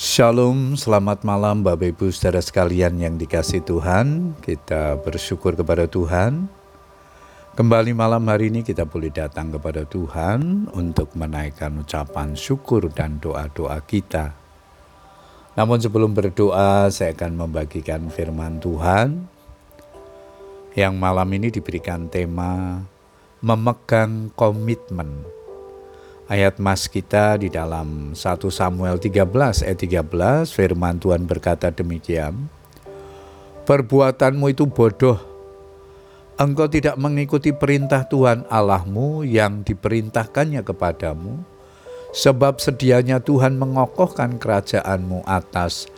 [0.00, 4.32] Shalom, selamat malam Bapak Ibu saudara sekalian yang dikasih Tuhan.
[4.40, 6.48] Kita bersyukur kepada Tuhan.
[7.52, 13.76] Kembali malam hari ini kita boleh datang kepada Tuhan untuk menaikkan ucapan syukur dan doa-doa
[13.84, 14.32] kita.
[15.60, 19.28] Namun sebelum berdoa, saya akan membagikan firman Tuhan
[20.80, 22.80] yang malam ini diberikan tema
[23.44, 25.39] memegang komitmen
[26.30, 28.22] ayat mas kita di dalam 1
[28.54, 32.46] Samuel 13 ayat 13 firman Tuhan berkata demikian
[33.66, 35.18] Perbuatanmu itu bodoh
[36.38, 41.42] Engkau tidak mengikuti perintah Tuhan Allahmu yang diperintahkannya kepadamu
[42.14, 45.90] sebab sedianya Tuhan mengokohkan kerajaanmu atas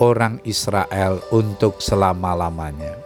[0.00, 2.96] orang Israel untuk selama-lamanya.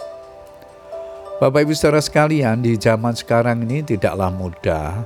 [1.42, 5.02] Bapak Ibu Saudara sekalian, di zaman sekarang ini tidaklah mudah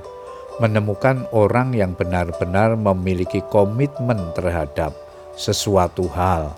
[0.59, 4.91] menemukan orang yang benar-benar memiliki komitmen terhadap
[5.39, 6.51] sesuatu hal.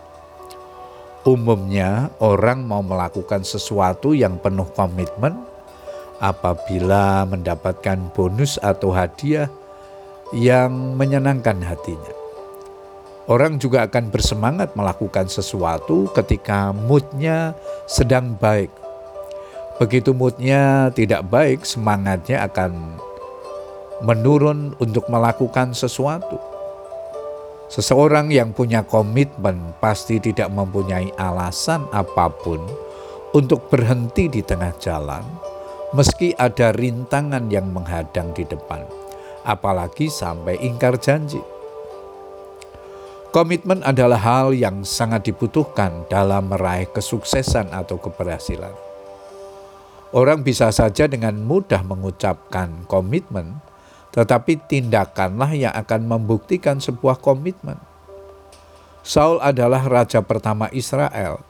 [1.21, 5.37] Umumnya, orang mau melakukan sesuatu yang penuh komitmen
[6.17, 9.45] apabila mendapatkan bonus atau hadiah
[10.33, 12.13] yang menyenangkan hatinya.
[13.29, 17.53] Orang juga akan bersemangat melakukan sesuatu ketika moodnya
[17.85, 18.73] sedang baik.
[19.77, 22.97] Begitu moodnya tidak baik, semangatnya akan
[24.01, 26.37] menurun untuk melakukan sesuatu.
[27.71, 32.59] Seseorang yang punya komitmen pasti tidak mempunyai alasan apa pun
[33.31, 35.23] untuk berhenti di tengah jalan,
[35.95, 38.83] meski ada rintangan yang menghadang di depan,
[39.47, 41.39] apalagi sampai ingkar janji.
[43.31, 48.75] Komitmen adalah hal yang sangat dibutuhkan dalam meraih kesuksesan atau keberhasilan.
[50.11, 53.63] Orang bisa saja dengan mudah mengucapkan komitmen,
[54.11, 57.79] tetapi tindakanlah yang akan membuktikan sebuah komitmen.
[59.01, 61.41] Saul adalah raja pertama Israel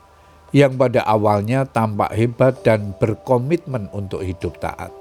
[0.56, 4.92] yang pada awalnya tampak hebat dan berkomitmen untuk hidup taat.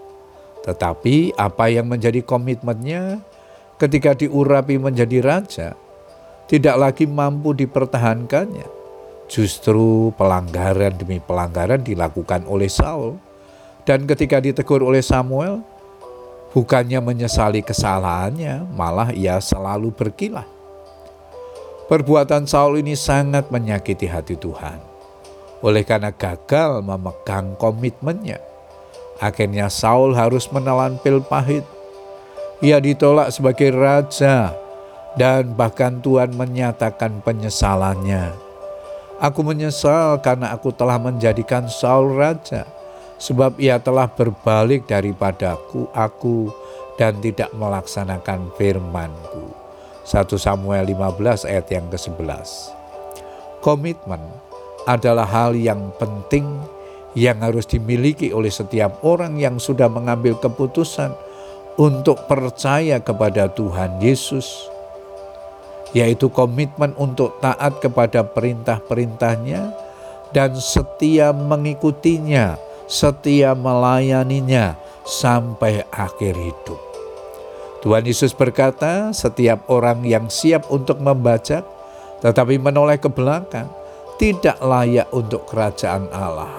[0.66, 3.22] Tetapi apa yang menjadi komitmennya
[3.78, 5.68] ketika diurapi menjadi raja
[6.50, 8.66] tidak lagi mampu dipertahankannya.
[9.30, 13.14] Justru pelanggaran demi pelanggaran dilakukan oleh Saul.
[13.86, 15.62] Dan ketika ditegur oleh Samuel,
[16.50, 20.46] Bukannya menyesali kesalahannya, malah ia selalu berkilah.
[21.86, 24.82] Perbuatan Saul ini sangat menyakiti hati Tuhan.
[25.62, 28.42] Oleh karena gagal memegang komitmennya,
[29.22, 31.62] akhirnya Saul harus menelan pil pahit.
[32.58, 34.50] Ia ditolak sebagai raja
[35.14, 38.34] dan bahkan Tuhan menyatakan penyesalannya.
[39.22, 42.66] Aku menyesal karena aku telah menjadikan Saul raja
[43.20, 46.48] sebab ia telah berbalik daripadaku aku
[46.96, 49.52] dan tidak melaksanakan firmanku.
[50.08, 52.72] 1 Samuel 15 ayat yang ke-11.
[53.60, 54.24] Komitmen
[54.88, 56.48] adalah hal yang penting
[57.12, 61.12] yang harus dimiliki oleh setiap orang yang sudah mengambil keputusan
[61.76, 64.68] untuk percaya kepada Tuhan Yesus,
[65.92, 69.72] yaitu komitmen untuk taat kepada perintah-perintahnya
[70.30, 74.74] dan setia mengikutinya setia melayaninya
[75.06, 76.80] sampai akhir hidup.
[77.86, 81.62] Tuhan Yesus berkata, setiap orang yang siap untuk membaca
[82.20, 83.70] tetapi menoleh ke belakang
[84.20, 86.52] tidak layak untuk kerajaan Allah.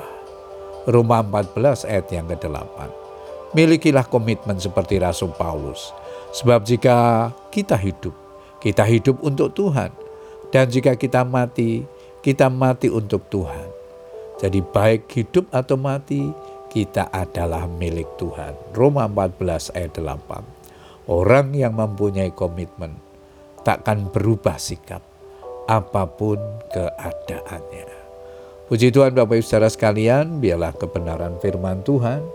[0.89, 2.89] Roma 14 ayat yang ke-8.
[3.53, 5.93] Milikilah komitmen seperti Rasul Paulus.
[6.33, 8.15] Sebab jika kita hidup,
[8.57, 9.93] kita hidup untuk Tuhan.
[10.49, 11.85] Dan jika kita mati,
[12.25, 13.70] kita mati untuk Tuhan.
[14.41, 16.33] Jadi baik hidup atau mati,
[16.73, 18.73] kita adalah milik Tuhan.
[18.73, 21.05] Roma 14 ayat 8.
[21.05, 22.97] Orang yang mempunyai komitmen
[23.61, 25.05] takkan berubah sikap
[25.69, 26.41] apa pun
[26.73, 27.85] keadaannya.
[28.65, 32.25] Puji Tuhan Bapak Ibu Saudara sekalian, biarlah kebenaran firman Tuhan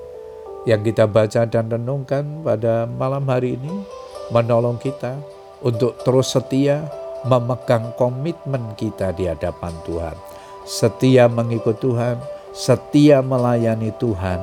[0.63, 3.83] yang kita baca dan renungkan pada malam hari ini
[4.31, 5.19] menolong kita
[5.59, 6.87] untuk terus setia
[7.27, 10.36] memegang komitmen kita di hadapan Tuhan
[10.67, 12.19] setia mengikut Tuhan,
[12.51, 14.43] setia melayani Tuhan,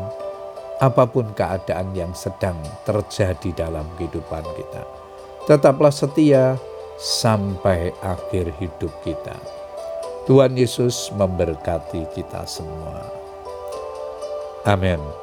[0.80, 2.56] apa pun keadaan yang sedang
[2.88, 4.84] terjadi dalam kehidupan kita.
[5.44, 6.56] Tetaplah setia
[6.96, 9.36] sampai akhir hidup kita.
[10.24, 13.04] Tuhan Yesus memberkati kita semua.
[14.64, 15.23] Amin.